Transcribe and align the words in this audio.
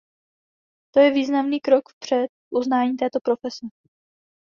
To 0.93 0.99
je 0.99 1.11
významný 1.11 1.59
krok 1.59 1.89
vpřed 1.89 2.27
v 2.51 2.57
uznání 2.57 2.97
této 2.97 3.19
profese. 3.23 3.67